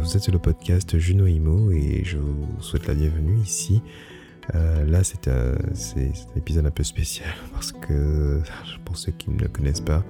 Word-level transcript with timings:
Vous 0.00 0.16
êtes 0.16 0.22
sur 0.22 0.32
le 0.32 0.38
podcast 0.38 0.98
Juno 0.98 1.26
Imo 1.26 1.70
et 1.72 2.02
je 2.04 2.16
vous 2.16 2.62
souhaite 2.62 2.86
la 2.86 2.94
bienvenue 2.94 3.38
ici. 3.42 3.82
Euh, 4.54 4.84
là, 4.86 5.04
c'est 5.04 5.28
un, 5.28 5.54
épisode 6.36 6.64
un 6.64 6.70
peu 6.70 6.82
spécial 6.82 7.28
parce 7.52 7.72
que, 7.72 8.40
pour 8.86 8.96
ceux 8.96 9.12
qui 9.12 9.30
ne 9.30 9.42
me 9.42 9.48
connaissent 9.48 9.82
pas, 9.82 10.02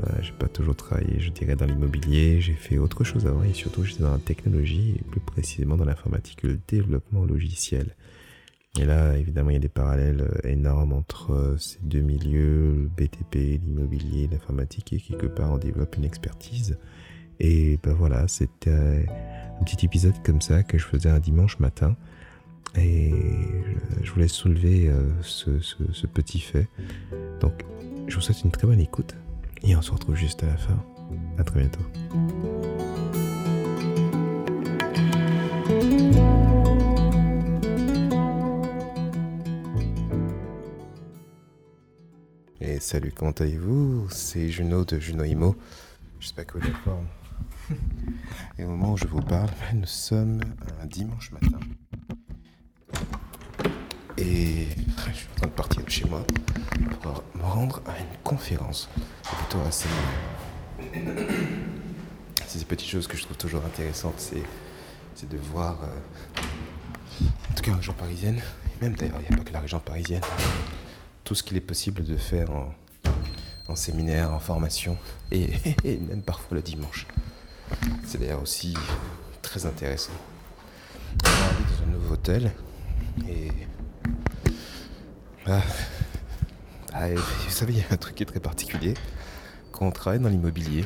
euh, 0.00 0.12
j'ai 0.22 0.32
pas 0.32 0.48
toujours 0.48 0.76
travaillé, 0.76 1.20
je 1.20 1.30
dirais, 1.30 1.56
dans 1.56 1.66
l'immobilier. 1.66 2.40
J'ai 2.40 2.54
fait 2.54 2.78
autre 2.78 3.04
chose 3.04 3.26
avant 3.26 3.42
et 3.42 3.52
surtout, 3.52 3.84
j'étais 3.84 4.02
dans 4.02 4.12
la 4.12 4.18
technologie 4.18 4.94
et 4.98 5.04
plus 5.04 5.20
précisément 5.20 5.76
dans 5.76 5.84
l'informatique 5.84 6.42
le 6.42 6.58
développement 6.66 7.26
logiciel. 7.26 7.94
Et 8.78 8.84
là, 8.84 9.16
évidemment, 9.16 9.50
il 9.50 9.54
y 9.54 9.56
a 9.56 9.60
des 9.60 9.68
parallèles 9.68 10.22
euh, 10.22 10.48
énormes 10.48 10.92
entre 10.92 11.32
euh, 11.32 11.56
ces 11.58 11.80
deux 11.82 12.00
milieux, 12.00 12.72
le 12.72 12.88
BTP, 12.96 13.60
l'immobilier, 13.62 14.28
l'informatique, 14.30 14.92
et 14.92 15.00
quelque 15.00 15.26
part, 15.26 15.52
on 15.52 15.58
développe 15.58 15.96
une 15.96 16.04
expertise. 16.04 16.78
Et 17.40 17.78
ben 17.82 17.92
voilà, 17.92 18.26
c'était 18.28 19.06
un 19.60 19.64
petit 19.64 19.84
épisode 19.84 20.14
comme 20.24 20.40
ça 20.40 20.62
que 20.62 20.78
je 20.78 20.84
faisais 20.84 21.08
un 21.08 21.20
dimanche 21.20 21.58
matin. 21.58 21.96
Et 22.76 23.12
je 24.02 24.10
voulais 24.12 24.28
soulever 24.28 24.88
euh, 24.88 25.02
ce, 25.22 26.06
petit 26.06 26.40
fait. 26.40 26.68
Donc, 27.40 27.64
je 28.06 28.14
vous 28.14 28.20
souhaite 28.20 28.42
une 28.44 28.50
très 28.50 28.66
bonne 28.66 28.80
écoute. 28.80 29.14
Et 29.62 29.74
on 29.74 29.82
se 29.82 29.90
retrouve 29.90 30.14
juste 30.14 30.42
à 30.42 30.46
la 30.46 30.56
fin. 30.56 30.78
À 31.38 31.44
très 31.44 31.60
bientôt. 31.60 31.80
salut, 42.80 43.12
comment 43.14 43.32
allez-vous? 43.32 44.08
C'est 44.10 44.48
Juno 44.48 44.84
de 44.84 44.98
Juno 44.98 45.24
Imo. 45.24 45.56
J'espère 46.20 46.46
que 46.46 46.58
vous 46.58 46.66
êtes 46.66 46.76
forme. 46.76 47.06
Et 48.58 48.64
au 48.64 48.68
moment 48.68 48.92
où 48.92 48.96
je 48.96 49.06
vous 49.06 49.20
parle, 49.20 49.48
nous 49.74 49.86
sommes 49.86 50.40
un 50.82 50.86
dimanche 50.86 51.30
matin. 51.32 51.58
Et 54.16 54.66
je 55.06 55.12
suis 55.12 55.28
en 55.32 55.36
train 55.36 55.46
de 55.46 55.52
partir 55.52 55.84
de 55.84 55.90
chez 55.90 56.04
moi 56.06 56.24
pour 57.00 57.22
me 57.34 57.42
rendre 57.42 57.80
à 57.86 57.98
une 57.98 58.16
conférence, 58.24 58.88
plutôt 59.22 59.60
assez. 59.66 59.88
C'est 62.46 62.58
ces 62.58 62.64
petites 62.64 62.88
choses 62.88 63.06
que 63.06 63.16
je 63.16 63.22
trouve 63.24 63.36
toujours 63.36 63.64
intéressantes, 63.64 64.18
c'est 64.18 65.28
de 65.28 65.36
voir, 65.36 65.78
euh, 65.82 66.42
en 67.50 67.54
tout 67.54 67.62
cas 67.62 67.72
en 67.72 67.76
région 67.76 67.92
parisienne, 67.92 68.36
et 68.38 68.84
même 68.84 68.94
d'ailleurs, 68.94 69.20
il 69.20 69.28
n'y 69.28 69.34
a 69.34 69.36
pas 69.36 69.48
que 69.48 69.52
la 69.52 69.60
région 69.60 69.80
parisienne, 69.80 70.22
tout 71.24 71.34
ce 71.34 71.42
qu'il 71.42 71.56
est 71.56 71.60
possible 71.60 72.04
de 72.04 72.16
faire 72.16 72.48
en, 73.68 73.76
séminaire, 73.76 74.32
en 74.32 74.38
formation, 74.38 74.96
et, 75.30 75.48
même 75.84 76.22
parfois 76.22 76.56
le 76.56 76.62
dimanche. 76.62 77.06
C'est 78.04 78.18
d'ailleurs 78.18 78.42
aussi 78.42 78.74
très 79.42 79.66
intéressant. 79.66 80.12
On 81.24 81.28
est 81.28 81.78
dans 81.78 81.84
un 81.84 81.92
nouveau 81.92 82.14
hôtel, 82.14 82.52
et... 83.28 83.50
Ah, 85.46 85.62
ah, 86.92 87.08
vous 87.10 87.50
savez, 87.50 87.74
il 87.74 87.78
y 87.78 87.82
a 87.82 87.86
un 87.90 87.96
truc 87.96 88.14
qui 88.14 88.22
est 88.22 88.26
très 88.26 88.40
particulier. 88.40 88.94
Quand 89.72 89.86
on 89.86 89.90
travaille 89.90 90.20
dans 90.20 90.28
l'immobilier, 90.28 90.84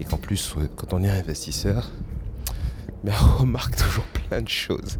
et 0.00 0.04
qu'en 0.04 0.16
plus, 0.16 0.54
quand 0.76 0.92
on 0.92 1.02
est 1.02 1.10
investisseur, 1.10 1.90
on 3.04 3.10
remarque 3.38 3.76
toujours 3.76 4.04
plein 4.04 4.42
de 4.42 4.48
choses. 4.48 4.98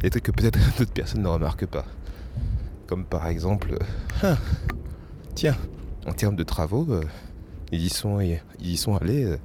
Des 0.00 0.10
trucs 0.10 0.24
que 0.24 0.30
peut-être 0.30 0.58
d'autres 0.78 0.92
personnes 0.92 1.22
ne 1.22 1.28
remarquent 1.28 1.66
pas. 1.66 1.84
Comme 2.86 3.04
par 3.04 3.26
exemple, 3.26 3.74
euh, 3.74 4.34
ah, 4.34 4.36
tiens, 5.34 5.56
en 6.06 6.12
termes 6.12 6.36
de 6.36 6.42
travaux, 6.42 6.86
euh, 6.90 7.02
ils, 7.72 7.84
y 7.84 7.88
sont, 7.88 8.20
ils 8.20 8.40
y 8.60 8.76
sont 8.76 8.96
allés 8.96 9.36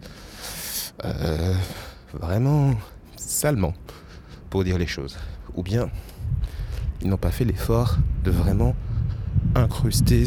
euh, 1.03 1.53
vraiment 2.13 2.73
salement, 3.15 3.73
pour 4.49 4.63
dire 4.63 4.77
les 4.77 4.87
choses. 4.87 5.17
Ou 5.55 5.63
bien, 5.63 5.89
ils 7.01 7.09
n'ont 7.09 7.17
pas 7.17 7.31
fait 7.31 7.45
l'effort 7.45 7.97
de 8.23 8.31
vraiment 8.31 8.75
incruster, 9.55 10.25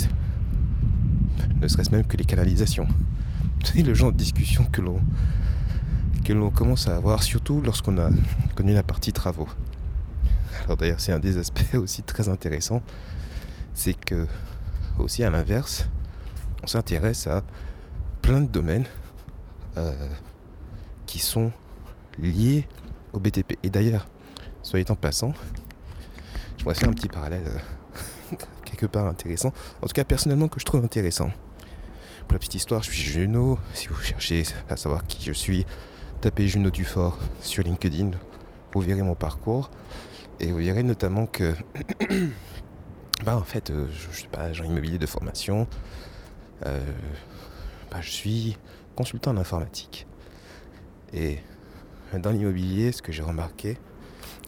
ne 1.60 1.68
serait-ce 1.68 1.90
même 1.90 2.06
que 2.06 2.16
les 2.16 2.24
canalisations. 2.24 2.88
C'est 3.64 3.82
le 3.82 3.94
genre 3.94 4.12
de 4.12 4.16
discussion 4.16 4.64
que 4.64 4.80
l'on 4.80 5.00
que 6.24 6.32
l'on 6.34 6.50
commence 6.50 6.88
à 6.88 6.96
avoir, 6.96 7.22
surtout 7.22 7.62
lorsqu'on 7.62 7.96
a 7.96 8.10
connu 8.54 8.74
la 8.74 8.82
partie 8.82 9.14
travaux. 9.14 9.48
Alors 10.64 10.76
d'ailleurs, 10.76 11.00
c'est 11.00 11.12
un 11.12 11.18
des 11.18 11.38
aspects 11.38 11.74
aussi 11.74 12.02
très 12.02 12.28
intéressants, 12.28 12.82
c'est 13.72 13.94
que 13.94 14.26
aussi 14.98 15.24
à 15.24 15.30
l'inverse, 15.30 15.88
on 16.62 16.66
s'intéresse 16.66 17.26
à 17.28 17.42
de 18.28 18.46
domaines 18.46 18.84
euh, 19.76 19.92
qui 21.06 21.18
sont 21.18 21.50
liés 22.18 22.66
au 23.12 23.20
BTP. 23.20 23.58
Et 23.62 23.70
d'ailleurs, 23.70 24.06
soyez 24.62 24.88
en 24.90 24.96
passant, 24.96 25.32
je 26.58 26.64
voudrais 26.64 26.74
faire 26.74 26.90
un 26.90 26.92
petit 26.92 27.08
parallèle 27.08 27.44
euh, 27.46 28.36
quelque 28.64 28.86
part 28.86 29.06
intéressant, 29.06 29.52
en 29.82 29.86
tout 29.86 29.94
cas 29.94 30.04
personnellement 30.04 30.48
que 30.48 30.60
je 30.60 30.66
trouve 30.66 30.84
intéressant. 30.84 31.30
Pour 32.26 32.34
la 32.34 32.38
petite 32.38 32.56
histoire, 32.56 32.82
je 32.82 32.90
suis 32.90 33.02
Juno. 33.02 33.58
Si 33.72 33.88
vous 33.88 33.96
cherchez 33.96 34.42
à 34.68 34.76
savoir 34.76 35.06
qui 35.06 35.24
je 35.24 35.32
suis, 35.32 35.64
tapez 36.20 36.46
Juno 36.46 36.68
Dufort 36.68 37.18
sur 37.40 37.62
LinkedIn. 37.64 38.10
Vous 38.74 38.80
verrez 38.82 39.00
mon 39.00 39.14
parcours. 39.14 39.70
Et 40.38 40.52
vous 40.52 40.58
verrez 40.58 40.82
notamment 40.82 41.26
que, 41.26 41.54
bah, 43.24 43.38
en 43.38 43.42
fait, 43.42 43.70
euh, 43.70 43.86
je, 43.90 44.14
suis 44.14 44.28
pas 44.28 44.42
agent 44.42 44.64
immobilier 44.64 44.98
de 44.98 45.06
formation. 45.06 45.66
Bah, 47.90 47.98
je 48.00 48.10
suis 48.10 48.56
consultant 48.96 49.32
en 49.32 49.36
informatique. 49.36 50.06
Et 51.12 51.38
dans 52.12 52.30
l'immobilier, 52.30 52.92
ce 52.92 53.02
que 53.02 53.12
j'ai 53.12 53.22
remarqué, 53.22 53.78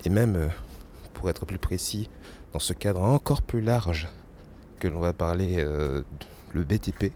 et 0.05 0.11
même 0.11 0.37
euh, 0.37 0.49
pour 1.15 1.31
être 1.31 1.47
plus 1.47 1.59
précis, 1.59 2.09
dans 2.53 2.59
ce 2.59 2.73
cadre 2.73 3.03
encore 3.03 3.43
plus 3.43 3.61
large 3.61 4.09
que 4.79 4.89
l'on 4.89 5.01
va 5.01 5.13
parler 5.13 5.63
le 5.63 6.65
BTP, 6.65 7.13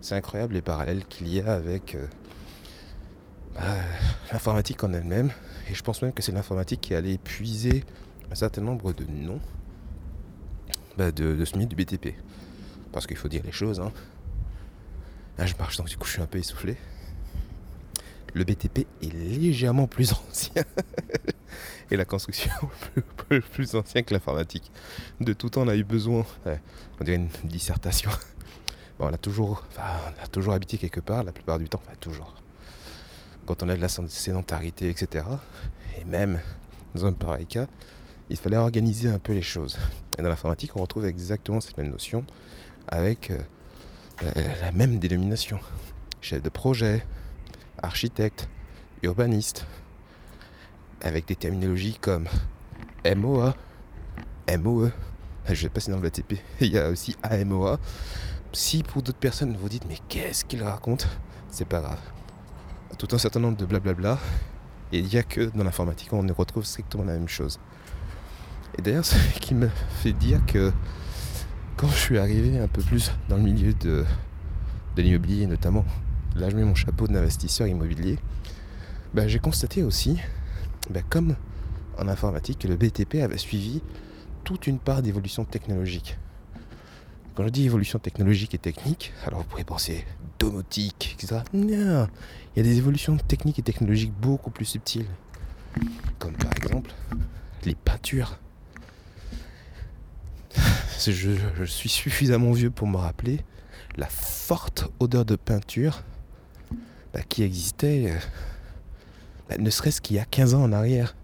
c'est 0.00 0.14
incroyable 0.14 0.54
les 0.54 0.62
parallèles 0.62 1.04
qu'il 1.06 1.26
y 1.26 1.40
a 1.40 1.54
avec 1.54 1.96
bah, 3.54 3.62
l'informatique 4.30 4.84
en 4.84 4.92
elle-même 4.92 5.32
et 5.70 5.74
je 5.74 5.82
pense 5.82 6.02
même 6.02 6.12
que 6.12 6.22
c'est 6.22 6.32
l'informatique 6.32 6.80
qui 6.80 6.94
allait 6.94 7.14
épuiser 7.14 7.84
un 8.30 8.34
certain 8.34 8.62
nombre 8.62 8.92
de 8.92 9.04
noms 9.04 9.40
bah, 10.96 11.12
de, 11.12 11.44
ce 11.44 11.56
milieu 11.56 11.68
du 11.68 11.76
BTP. 11.76 12.14
Parce 12.92 13.06
qu'il 13.06 13.16
faut 13.16 13.28
dire 13.28 13.42
les 13.44 13.52
choses. 13.52 13.80
Hein. 13.80 13.92
Là, 15.38 15.46
je 15.46 15.54
marche 15.56 15.76
donc 15.76 15.88
du 15.88 15.96
coup, 15.96 16.06
je 16.06 16.12
suis 16.12 16.22
un 16.22 16.26
peu 16.26 16.38
essoufflé. 16.38 16.76
Le 18.34 18.44
BTP 18.44 18.86
est 19.02 19.12
légèrement 19.12 19.86
plus 19.86 20.12
ancien. 20.30 20.64
et 21.90 21.96
la 21.96 22.04
construction 22.04 22.52
plus, 23.28 23.40
plus 23.40 23.74
ancien 23.74 24.02
que 24.02 24.14
l'informatique. 24.14 24.70
De 25.20 25.32
tout 25.32 25.50
temps, 25.50 25.62
on 25.62 25.68
a 25.68 25.76
eu 25.76 25.84
besoin, 25.84 26.24
on 27.00 27.04
dirait 27.04 27.16
une 27.16 27.28
dissertation. 27.44 28.10
Bon, 28.98 29.08
on 29.08 29.12
a 29.12 29.18
toujours, 29.18 29.66
on 29.78 30.22
a 30.22 30.26
toujours 30.28 30.54
habité 30.54 30.78
quelque 30.78 31.00
part, 31.00 31.24
la 31.24 31.32
plupart 31.32 31.58
du 31.58 31.68
temps, 31.68 31.80
enfin 31.84 31.96
toujours 31.98 32.34
quand 33.46 33.62
on 33.62 33.68
a 33.68 33.76
de 33.76 33.80
la 33.80 33.88
sédentarité, 33.88 34.88
etc. 34.88 35.24
Et 36.00 36.04
même 36.04 36.40
dans 36.94 37.06
un 37.06 37.12
pareil 37.12 37.46
cas, 37.46 37.66
il 38.30 38.36
fallait 38.36 38.56
organiser 38.56 39.08
un 39.08 39.18
peu 39.18 39.32
les 39.32 39.42
choses. 39.42 39.78
Et 40.18 40.22
dans 40.22 40.28
l'informatique, 40.28 40.76
on 40.76 40.82
retrouve 40.82 41.06
exactement 41.06 41.60
cette 41.60 41.76
même 41.76 41.90
notion 41.90 42.24
avec 42.88 43.30
euh, 43.30 43.38
la 44.60 44.72
même 44.72 44.98
dénomination. 44.98 45.58
Chef 46.20 46.42
de 46.42 46.48
projet, 46.48 47.04
architecte, 47.82 48.48
urbaniste, 49.02 49.66
avec 51.00 51.26
des 51.26 51.36
terminologies 51.36 51.98
comme 52.00 52.28
MOA, 53.04 53.54
MOE. 54.58 54.90
Je 55.46 55.50
ne 55.50 55.56
sais 55.56 55.68
pas 55.68 55.80
si 55.80 55.90
dans 55.90 55.98
le 55.98 56.10
il 56.60 56.68
y 56.68 56.78
a 56.78 56.88
aussi 56.88 57.16
AMOA. 57.22 57.78
Si 58.52 58.82
pour 58.82 59.02
d'autres 59.02 59.18
personnes 59.18 59.56
vous 59.56 59.68
dites 59.68 59.86
mais 59.88 59.98
qu'est-ce 60.08 60.44
qu'il 60.44 60.62
raconte, 60.62 61.08
c'est 61.50 61.64
pas 61.66 61.80
grave 61.80 61.98
tout 63.06 63.16
un 63.16 63.18
certain 63.18 63.40
nombre 63.40 63.56
de 63.56 63.66
blablabla. 63.66 64.18
Et 64.92 64.98
il 64.98 65.06
n'y 65.06 65.16
a 65.16 65.22
que 65.22 65.50
dans 65.56 65.64
l'informatique 65.64 66.12
on 66.12 66.24
retrouve 66.34 66.64
strictement 66.64 67.04
la 67.04 67.14
même 67.14 67.28
chose. 67.28 67.58
Et 68.78 68.82
d'ailleurs, 68.82 69.04
ce 69.04 69.16
qui 69.40 69.54
me 69.54 69.68
fait 70.02 70.12
dire 70.12 70.40
que 70.46 70.72
quand 71.82 71.88
je 71.88 71.98
suis 71.98 72.18
arrivé 72.18 72.60
un 72.60 72.68
peu 72.68 72.80
plus 72.80 73.10
dans 73.28 73.36
le 73.36 73.42
milieu 73.42 73.74
de, 73.74 74.04
l'immobilier, 74.96 75.48
notamment, 75.48 75.84
là 76.36 76.48
je 76.48 76.54
mets 76.54 76.62
mon 76.62 76.76
chapeau 76.76 77.08
d'investisseur 77.08 77.66
immobilier, 77.66 78.20
ben, 79.14 79.26
j'ai 79.26 79.40
constaté 79.40 79.82
aussi, 79.82 80.16
ben, 80.90 81.02
comme 81.10 81.34
en 81.98 82.06
informatique, 82.06 82.60
que 82.60 82.68
le 82.68 82.76
BTP 82.76 83.16
avait 83.16 83.36
suivi 83.36 83.82
toute 84.44 84.68
une 84.68 84.78
part 84.78 85.02
d'évolution 85.02 85.44
technologique. 85.44 86.18
Quand 87.34 87.42
je 87.42 87.48
dis 87.48 87.64
évolution 87.64 87.98
technologique 87.98 88.54
et 88.54 88.58
technique, 88.58 89.12
alors 89.26 89.40
vous 89.40 89.46
pourrez 89.46 89.64
penser 89.64 90.04
domotique, 90.38 91.16
etc. 91.18 91.40
Non, 91.52 92.06
il 92.54 92.58
y 92.58 92.60
a 92.60 92.62
des 92.62 92.78
évolutions 92.78 93.16
techniques 93.16 93.58
et 93.58 93.62
technologiques 93.62 94.12
beaucoup 94.12 94.50
plus 94.50 94.66
subtiles. 94.66 95.06
Comme 96.20 96.36
par 96.36 96.52
exemple 96.56 96.92
les 97.64 97.74
peintures. 97.74 98.38
Je, 101.10 101.64
suis 101.64 101.88
suffisamment 101.88 102.52
vieux 102.52 102.70
pour 102.70 102.86
me 102.86 102.96
rappeler 102.96 103.40
la 103.96 104.06
forte 104.06 104.88
odeur 105.00 105.24
de 105.24 105.34
peinture 105.34 106.04
bah, 107.12 107.22
qui 107.28 107.42
existait, 107.42 108.10
euh, 108.10 108.18
bah, 109.48 109.56
ne 109.58 109.68
serait-ce 109.68 110.00
qu'il 110.00 110.16
y 110.16 110.18
a 110.20 110.24
15 110.24 110.54
ans 110.54 110.62
en 110.62 110.72
arrière. 110.72 111.16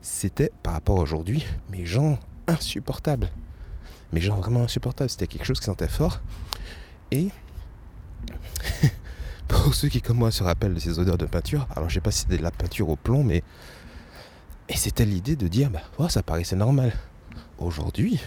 C'était, 0.00 0.50
par 0.62 0.72
rapport 0.72 0.98
à 0.98 1.02
aujourd'hui, 1.02 1.44
mes 1.70 1.84
gens 1.84 2.18
insupportables. 2.46 3.28
Mes 4.12 4.20
gens 4.20 4.36
vraiment 4.36 4.62
insupportables. 4.62 5.10
C'était 5.10 5.26
quelque 5.26 5.44
chose 5.44 5.60
qui 5.60 5.66
sentait 5.66 5.88
fort. 5.88 6.20
Et 7.10 7.28
pour 9.48 9.74
ceux 9.74 9.88
qui, 9.88 10.00
comme 10.00 10.18
moi, 10.18 10.30
se 10.30 10.42
rappellent 10.42 10.74
de 10.74 10.80
ces 10.80 10.98
odeurs 10.98 11.18
de 11.18 11.26
peinture, 11.26 11.66
alors 11.76 11.90
je 11.90 11.94
sais 11.94 12.00
pas 12.00 12.10
si 12.10 12.20
c'était 12.20 12.38
de 12.38 12.42
la 12.42 12.50
peinture 12.50 12.88
au 12.88 12.96
plomb, 12.96 13.24
mais. 13.24 13.42
Et 14.70 14.76
c'était 14.76 15.06
l'idée 15.06 15.36
de 15.36 15.48
dire, 15.48 15.70
bah, 15.70 16.08
ça 16.08 16.22
paraissait 16.22 16.56
normal. 16.56 16.92
Aujourd'hui, 17.58 18.20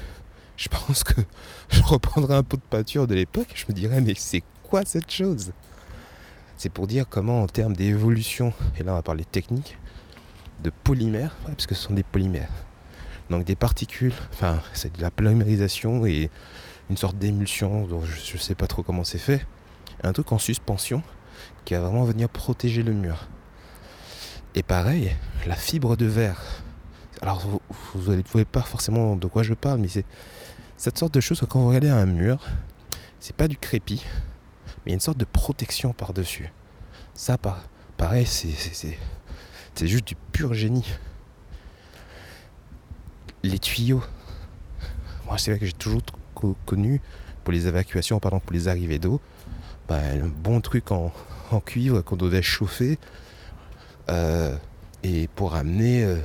je 0.58 0.70
pense 0.70 1.04
que 1.04 1.22
je 1.70 1.82
reprendrai 1.84 2.36
un 2.36 2.44
pot 2.44 2.58
de 2.58 2.62
peinture 2.62 3.08
de 3.08 3.16
l'époque 3.16 3.48
et 3.54 3.58
je 3.58 3.66
me 3.68 3.74
dirais, 3.74 4.02
mais 4.02 4.14
c'est 4.16 4.44
quoi 4.64 4.84
cette 4.86 5.12
chose? 5.12 5.52
C'est 6.58 6.70
pour 6.70 6.88
dire 6.88 7.06
comment, 7.10 7.42
en 7.42 7.48
termes 7.48 7.76
d'évolution, 7.76 8.54
et 8.78 8.84
là 8.84 8.92
on 8.94 8.96
va 8.96 9.02
parler 9.02 9.26
technique, 9.26 9.78
de 10.64 10.70
polymères, 10.70 11.36
parce 11.46 11.66
que 11.66 11.76
ce 11.76 11.84
sont 11.84 11.94
des 11.94 12.04
polymères. 12.04 12.52
Donc 13.30 13.46
des 13.46 13.56
particules, 13.56 14.14
enfin, 14.34 14.60
c'est 14.74 14.96
de 14.96 15.02
la 15.02 15.10
polymérisation 15.10 16.06
et 16.06 16.30
une 16.90 16.98
sorte 16.98 17.18
d'émulsion, 17.18 17.88
dont 17.88 18.04
je 18.04 18.34
ne 18.34 18.38
sais 18.40 18.56
pas 18.56 18.68
trop 18.68 18.84
comment 18.84 19.04
c'est 19.04 19.18
fait. 19.18 19.46
Un 20.04 20.14
truc 20.14 20.32
en 20.32 20.38
suspension 20.38 21.02
qui 21.66 21.74
va 21.74 21.80
vraiment 21.80 22.04
venir 22.04 22.30
protéger 22.30 22.84
le 22.84 22.94
mur. 22.94 23.28
Et 24.54 24.64
pareil, 24.64 25.16
la 25.48 25.56
fibre 25.56 25.96
de 25.96 26.06
verre. 26.06 26.42
Alors 27.22 27.42
vous 27.94 28.12
ne 28.12 28.22
pouvez 28.22 28.46
pas 28.46 28.62
forcément 28.62 29.16
de 29.16 29.28
quoi 29.28 29.44
je 29.44 29.54
parle, 29.54 29.80
mais 29.80 29.88
c'est 29.88 30.06
cette 30.82 30.98
sorte 30.98 31.14
de 31.14 31.20
chose 31.20 31.40
que 31.40 31.46
quand 31.46 31.60
vous 31.60 31.68
regardez 31.68 31.92
un 31.92 32.08
mur, 32.08 32.40
c'est 33.20 33.36
pas 33.36 33.48
du 33.48 33.56
crépi, 33.56 34.04
mais 34.78 34.88
il 34.88 34.90
y 34.90 34.94
a 34.94 34.96
une 34.96 35.00
sorte 35.00 35.20
de 35.20 35.26
protection 35.26 35.94
par-dessus. 35.94 36.52
Ça, 37.14 37.38
pareil, 37.98 38.26
c'est 38.26 39.88
juste 39.88 40.08
du 40.08 40.16
pur 40.32 40.56
génie. 40.56 40.92
Les 43.44 43.60
tuyaux. 43.60 44.02
Moi, 45.28 45.38
c'est 45.38 45.52
vrai 45.52 45.60
que 45.60 45.68
j'ai 45.68 45.74
toujours 45.74 46.02
connu 46.66 47.00
pour 47.44 47.54
les 47.54 47.68
évacuations, 47.68 48.20
pardon, 48.20 48.40
pour 48.40 48.54
les 48.54 48.68
arrivées 48.68 48.98
d'eau, 48.98 49.22
bah, 49.88 50.00
un 50.00 50.30
bon 50.30 50.62
truc 50.62 50.92
en, 50.92 51.14
cuivre 51.64 52.02
qu'on 52.02 52.16
devait 52.16 52.42
chauffer 52.42 52.98
euh, 54.10 54.56
et 55.04 55.28
pour 55.36 55.54
amener, 55.54 56.04
euh, 56.06 56.18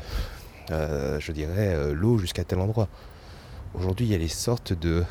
euh, 0.70 1.20
je 1.20 1.32
dirais, 1.32 1.92
l'eau 1.92 2.16
jusqu'à 2.16 2.44
tel 2.44 2.58
endroit. 2.58 2.88
Aujourd'hui, 3.76 4.06
il 4.06 4.12
y 4.12 4.14
a 4.14 4.18
les 4.18 4.28
sortes 4.28 4.72
de 4.72 5.04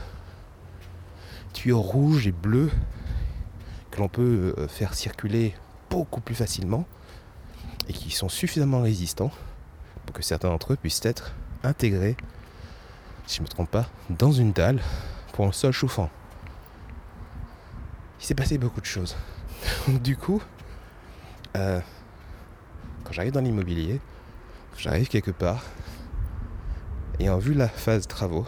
tuyaux 1.53 1.81
rouges 1.81 2.25
et 2.25 2.31
bleus 2.31 2.71
que 3.91 3.99
l'on 3.99 4.07
peut 4.07 4.55
euh, 4.57 4.67
faire 4.67 4.95
circuler 4.95 5.53
beaucoup 5.91 6.19
plus 6.19 6.33
facilement 6.33 6.87
et 7.87 7.93
qui 7.93 8.09
sont 8.09 8.27
suffisamment 8.27 8.81
résistants 8.81 9.31
pour 10.05 10.15
que 10.15 10.23
certains 10.23 10.49
d'entre 10.49 10.73
eux 10.73 10.77
puissent 10.77 11.05
être 11.05 11.35
intégrés, 11.63 12.17
si 13.27 13.37
je 13.37 13.41
ne 13.41 13.45
me 13.45 13.49
trompe 13.49 13.69
pas, 13.69 13.87
dans 14.09 14.31
une 14.31 14.51
dalle 14.51 14.81
pour 15.33 15.45
un 15.45 15.51
sol 15.51 15.71
chauffant. 15.71 16.09
Il 18.19 18.25
s'est 18.25 18.35
passé 18.35 18.57
beaucoup 18.57 18.81
de 18.81 18.85
choses. 18.87 19.15
du 19.87 20.17
coup, 20.17 20.41
euh, 21.55 21.79
quand 23.03 23.13
j'arrive 23.13 23.33
dans 23.33 23.41
l'immobilier, 23.41 24.01
j'arrive 24.75 25.07
quelque 25.07 25.31
part, 25.31 25.63
ayant 27.19 27.37
vu 27.37 27.53
la 27.53 27.67
phase 27.67 28.07
travaux, 28.07 28.45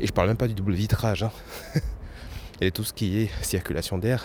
et 0.00 0.06
je 0.06 0.12
parle 0.12 0.28
même 0.28 0.36
pas 0.36 0.48
du 0.48 0.54
double 0.54 0.74
vitrage, 0.74 1.22
hein, 1.22 1.32
et 2.60 2.70
tout 2.70 2.84
ce 2.84 2.92
qui 2.92 3.18
est 3.18 3.30
circulation 3.42 3.98
d'air, 3.98 4.24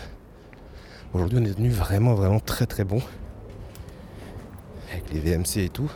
aujourd'hui 1.14 1.40
on 1.42 1.46
est 1.46 1.50
devenu 1.50 1.70
vraiment 1.70 2.14
vraiment 2.16 2.40
très 2.40 2.66
très 2.66 2.84
bon, 2.84 3.02
avec 4.92 5.12
les 5.12 5.20
VMC 5.20 5.58
et 5.58 5.70
tout. 5.70 5.90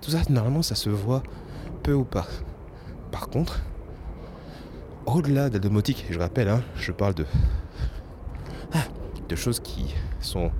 Tout 0.00 0.10
ça, 0.10 0.18
normalement, 0.28 0.62
ça 0.62 0.74
se 0.74 0.88
voit 0.88 1.22
peu 1.82 1.92
ou 1.92 2.04
pas. 2.04 2.26
Par 3.10 3.28
contre, 3.28 3.60
au-delà 5.04 5.48
de 5.48 5.54
la 5.54 5.60
domotique, 5.60 6.06
je 6.10 6.18
rappelle, 6.18 6.48
hein, 6.48 6.62
je 6.76 6.92
parle 6.92 7.14
de, 7.14 7.26
ah, 8.72 8.84
de 9.28 9.36
choses 9.36 9.60
qui 9.60 9.94
sont 10.20 10.50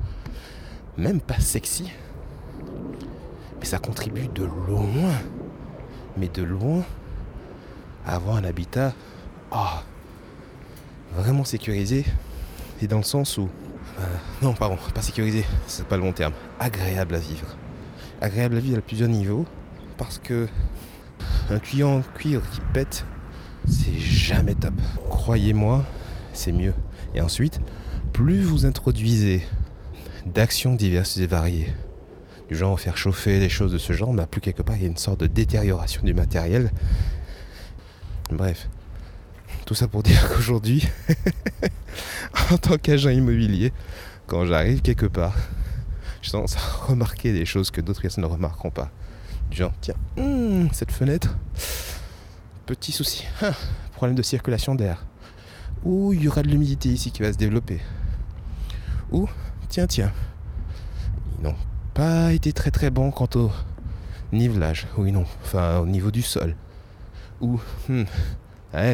même 0.96 1.20
pas 1.20 1.38
sexy, 1.38 1.92
mais 3.60 3.66
ça 3.66 3.78
contribue 3.78 4.28
de 4.28 4.44
loin 4.44 5.12
mais 6.16 6.28
de 6.28 6.42
loin, 6.42 6.82
avoir 8.06 8.36
un 8.36 8.44
habitat 8.44 8.92
oh, 9.52 9.80
vraiment 11.14 11.44
sécurisé, 11.44 12.04
et 12.80 12.86
dans 12.86 12.98
le 12.98 13.02
sens 13.02 13.38
où, 13.38 13.48
euh, 13.98 14.02
non, 14.42 14.52
pardon, 14.54 14.78
pas 14.94 15.02
sécurisé, 15.02 15.44
c'est 15.66 15.86
pas 15.86 15.96
le 15.96 16.02
bon 16.02 16.12
terme, 16.12 16.32
agréable 16.60 17.14
à 17.14 17.18
vivre. 17.18 17.56
Agréable 18.20 18.56
à 18.56 18.60
vivre 18.60 18.78
à 18.78 18.82
plusieurs 18.82 19.08
niveaux, 19.08 19.46
parce 19.96 20.18
que 20.18 20.48
un 21.50 21.58
tuyau 21.58 21.88
en 21.88 22.02
qui 22.18 22.60
pète, 22.72 23.04
c'est 23.66 23.98
jamais 23.98 24.54
top. 24.54 24.74
Croyez-moi, 25.08 25.84
c'est 26.32 26.52
mieux. 26.52 26.74
Et 27.14 27.20
ensuite, 27.20 27.60
plus 28.12 28.42
vous 28.42 28.66
introduisez 28.66 29.42
d'actions 30.26 30.74
diverses 30.74 31.16
et 31.18 31.26
variées, 31.26 31.72
du 32.48 32.56
genre 32.56 32.78
faire 32.78 32.96
chauffer 32.96 33.40
des 33.40 33.48
choses 33.48 33.72
de 33.72 33.78
ce 33.78 33.92
genre, 33.92 34.12
bah 34.12 34.26
plus 34.26 34.40
quelque 34.40 34.62
part 34.62 34.76
il 34.76 34.82
y 34.82 34.84
a 34.84 34.88
une 34.88 34.96
sorte 34.96 35.20
de 35.20 35.26
détérioration 35.26 36.02
du 36.02 36.14
matériel. 36.14 36.70
Bref, 38.30 38.68
tout 39.64 39.74
ça 39.74 39.88
pour 39.88 40.02
dire 40.02 40.28
qu'aujourd'hui, 40.34 40.88
en 42.50 42.58
tant 42.58 42.78
qu'agent 42.78 43.10
immobilier, 43.10 43.72
quand 44.26 44.46
j'arrive 44.46 44.82
quelque 44.82 45.06
part, 45.06 45.36
je 46.22 46.30
tendance 46.30 46.56
à 46.56 46.60
remarquer 46.86 47.32
des 47.32 47.44
choses 47.44 47.70
que 47.70 47.80
d'autres 47.80 48.02
personnes 48.02 48.24
ne 48.24 48.28
remarqueront 48.28 48.70
pas. 48.70 48.90
Du 49.50 49.56
genre, 49.56 49.72
tiens, 49.80 49.94
hmm, 50.16 50.68
cette 50.72 50.90
fenêtre, 50.90 51.36
petit 52.66 52.90
souci, 52.90 53.24
hein, 53.42 53.52
problème 53.92 54.16
de 54.16 54.22
circulation 54.22 54.74
d'air. 54.74 55.04
Ou 55.84 56.12
il 56.12 56.22
y 56.22 56.28
aura 56.28 56.42
de 56.42 56.48
l'humidité 56.48 56.88
ici 56.88 57.12
qui 57.12 57.22
va 57.22 57.32
se 57.32 57.38
développer. 57.38 57.80
Ou, 59.12 59.28
tiens, 59.68 59.86
tiens, 59.86 60.12
non, 61.40 61.54
pas 61.96 62.34
été 62.34 62.52
très 62.52 62.70
très 62.70 62.90
bon 62.90 63.10
quant 63.10 63.28
au 63.36 63.50
nivelage. 64.30 64.86
Oui, 64.98 65.12
non, 65.12 65.24
enfin 65.42 65.78
au 65.78 65.86
niveau 65.86 66.10
du 66.10 66.20
sol. 66.20 66.54
Ou, 67.40 67.58
hmm, 67.88 68.04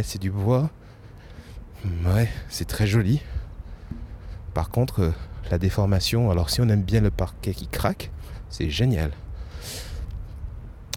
c'est 0.04 0.20
du 0.20 0.30
bois. 0.30 0.70
Ouais, 2.04 2.28
c'est 2.48 2.66
très 2.66 2.86
joli. 2.86 3.20
Par 4.54 4.70
contre, 4.70 5.00
euh, 5.00 5.12
la 5.50 5.58
déformation, 5.58 6.30
alors 6.30 6.48
si 6.48 6.60
on 6.60 6.68
aime 6.68 6.84
bien 6.84 7.00
le 7.00 7.10
parquet 7.10 7.54
qui 7.54 7.66
craque, 7.66 8.12
c'est 8.48 8.70
génial. 8.70 9.10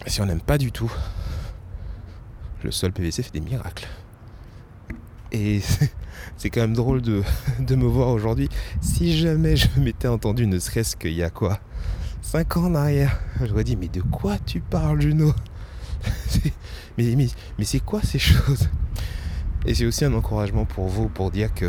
Si 0.06 0.20
on 0.20 0.26
n'aime 0.26 0.40
pas 0.40 0.58
du 0.58 0.70
tout, 0.70 0.92
le 2.62 2.70
sol 2.70 2.92
PVC 2.92 3.24
fait 3.24 3.32
des 3.32 3.40
miracles. 3.40 3.88
Et 5.32 5.60
c'est 6.36 6.50
quand 6.50 6.60
même 6.60 6.74
drôle 6.74 7.02
de, 7.02 7.22
de 7.60 7.74
me 7.76 7.86
voir 7.86 8.08
aujourd'hui. 8.08 8.48
Si 8.80 9.16
jamais 9.16 9.56
je 9.56 9.68
m'étais 9.78 10.08
entendu, 10.08 10.46
ne 10.46 10.58
serait-ce 10.58 10.96
qu'il 10.96 11.12
y 11.12 11.22
a 11.22 11.30
quoi 11.30 11.58
5 12.22 12.56
ans 12.56 12.64
en 12.64 12.74
arrière. 12.74 13.20
J'aurais 13.44 13.64
dit, 13.64 13.76
mais 13.76 13.88
de 13.88 14.02
quoi 14.02 14.36
tu 14.44 14.60
parles, 14.60 15.00
Juno? 15.00 15.32
Mais, 16.98 17.14
mais, 17.14 17.26
mais 17.58 17.64
c'est 17.66 17.80
quoi 17.80 18.00
ces 18.02 18.18
choses? 18.18 18.70
Et 19.66 19.74
c'est 19.74 19.84
aussi 19.84 20.06
un 20.06 20.14
encouragement 20.14 20.64
pour 20.64 20.86
vous 20.86 21.08
pour 21.10 21.30
dire 21.30 21.52
que, 21.52 21.66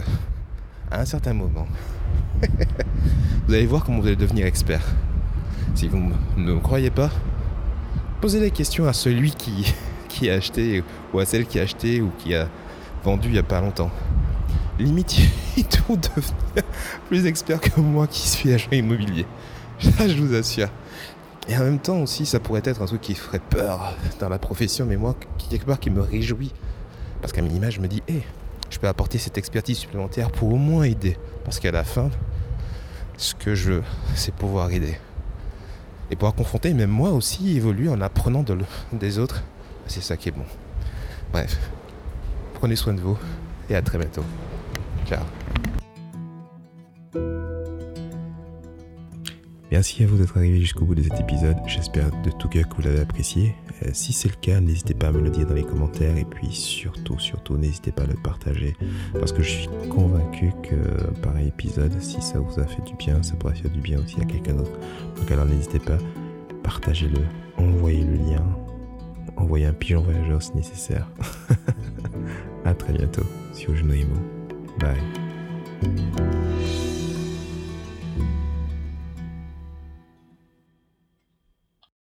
à 0.89 1.01
un 1.01 1.05
certain 1.05 1.33
moment, 1.33 1.67
vous 3.47 3.53
allez 3.53 3.65
voir 3.65 3.83
comment 3.83 3.99
vous 3.99 4.07
allez 4.07 4.15
devenir 4.15 4.45
expert. 4.45 4.81
Si 5.75 5.89
vous 5.89 5.97
ne 6.37 6.53
me 6.53 6.59
croyez 6.61 6.91
pas, 6.91 7.11
posez 8.21 8.39
les 8.39 8.51
questions 8.51 8.87
à 8.87 8.93
celui 8.93 9.31
qui, 9.31 9.73
qui 10.07 10.29
a 10.29 10.35
acheté, 10.35 10.81
ou 11.13 11.19
à 11.19 11.25
celle 11.25 11.45
qui 11.45 11.59
a 11.59 11.63
acheté, 11.63 11.99
ou 12.01 12.09
qui 12.19 12.33
a 12.33 12.47
vendu 13.03 13.27
il 13.27 13.33
n'y 13.33 13.39
a 13.39 13.43
pas 13.43 13.59
longtemps. 13.59 13.91
Limite, 14.79 15.17
ils 15.57 15.65
vont 15.87 15.95
devenir 15.95 16.63
plus 17.07 17.25
expert 17.25 17.59
que 17.59 17.79
moi 17.79 18.07
qui 18.07 18.27
suis 18.27 18.53
agent 18.53 18.69
immobilier. 18.71 19.25
Ça, 19.79 20.07
je 20.07 20.21
vous 20.21 20.35
assure. 20.35 20.69
Et 21.49 21.55
en 21.55 21.61
même 21.61 21.79
temps 21.79 21.99
aussi, 21.99 22.25
ça 22.25 22.39
pourrait 22.39 22.61
être 22.65 22.81
un 22.81 22.85
truc 22.85 22.99
qui 22.99 23.15
ferait 23.15 23.39
peur 23.39 23.95
dans 24.19 24.27
la 24.27 24.37
profession, 24.37 24.85
mais 24.85 24.97
moi, 24.97 25.15
quelque 25.49 25.65
part, 25.65 25.79
qui 25.79 25.89
me 25.89 26.01
réjouit. 26.01 26.51
Parce 27.21 27.31
qu'à 27.31 27.41
minima, 27.41 27.69
je 27.69 27.79
me 27.79 27.87
dis, 27.87 28.03
hé, 28.09 28.21
je 28.69 28.77
peux 28.79 28.87
apporter 28.87 29.17
cette 29.17 29.37
expertise 29.37 29.77
supplémentaire 29.77 30.29
pour 30.29 30.53
au 30.53 30.57
moins 30.57 30.83
aider. 30.83 31.17
Parce 31.45 31.59
qu'à 31.59 31.71
la 31.71 31.85
fin, 31.85 32.09
ce 33.15 33.33
que 33.33 33.55
je 33.55 33.71
veux, 33.71 33.83
c'est 34.13 34.33
pouvoir 34.33 34.71
aider. 34.71 34.97
Et 36.11 36.15
pouvoir 36.15 36.35
confronter, 36.35 36.73
même 36.73 36.89
moi 36.89 37.11
aussi, 37.11 37.55
évoluer 37.55 37.87
en 37.87 38.01
apprenant 38.01 38.43
de 38.43 38.57
des 38.91 39.17
autres. 39.17 39.43
C'est 39.87 40.03
ça 40.03 40.17
qui 40.17 40.29
est 40.29 40.33
bon. 40.33 40.45
Bref, 41.31 41.57
prenez 42.55 42.75
soin 42.75 42.93
de 42.93 42.99
vous 42.99 43.17
et 43.69 43.75
à 43.75 43.81
très 43.81 43.97
bientôt. 43.97 44.23
Merci 49.69 50.03
à 50.03 50.07
vous 50.07 50.17
d'être 50.17 50.37
arrivé 50.37 50.59
jusqu'au 50.59 50.85
bout 50.85 50.95
de 50.95 51.03
cet 51.03 51.19
épisode. 51.19 51.57
J'espère 51.67 52.09
de 52.23 52.31
tout 52.31 52.47
cœur 52.47 52.67
que 52.67 52.75
vous 52.77 52.81
l'avez 52.81 53.01
apprécié. 53.01 53.53
Euh, 53.83 53.89
si 53.93 54.13
c'est 54.13 54.29
le 54.29 54.35
cas, 54.35 54.59
n'hésitez 54.59 54.93
pas 54.93 55.09
à 55.09 55.11
me 55.11 55.21
le 55.21 55.29
dire 55.29 55.45
dans 55.45 55.53
les 55.53 55.63
commentaires 55.63 56.17
et 56.17 56.25
puis 56.25 56.47
surtout, 56.51 57.19
surtout, 57.19 57.57
n'hésitez 57.57 57.91
pas 57.91 58.03
à 58.03 58.07
le 58.07 58.15
partager 58.15 58.75
parce 59.13 59.31
que 59.31 59.43
je 59.43 59.49
suis 59.49 59.69
convaincu 59.89 60.51
que 60.63 60.75
pareil 61.21 61.49
épisode, 61.49 62.01
si 62.01 62.21
ça 62.21 62.39
vous 62.39 62.59
a 62.59 62.65
fait 62.65 62.81
du 62.83 62.95
bien, 62.95 63.21
ça 63.21 63.35
pourrait 63.35 63.55
faire 63.55 63.71
du 63.71 63.81
bien 63.81 63.99
aussi 63.99 64.19
à 64.21 64.25
quelqu'un 64.25 64.53
d'autre. 64.53 64.79
Donc 65.17 65.29
alors 65.29 65.45
n'hésitez 65.45 65.79
pas, 65.79 65.97
partagez-le, 66.63 67.21
envoyez 67.57 68.03
le 68.03 68.15
lien, 68.15 68.43
envoyez 69.35 69.65
un 69.65 69.73
pigeon 69.73 70.01
voyageur 70.01 70.41
si 70.41 70.55
nécessaire. 70.55 71.11
à 72.65 72.73
très 72.73 72.93
bientôt 72.93 73.25
sur 73.53 73.75
Genoimo. 73.75 74.36
Bye. 74.79 75.01